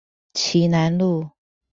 [0.33, 1.29] 旗楠路